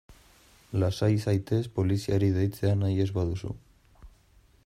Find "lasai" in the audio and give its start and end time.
0.83-1.09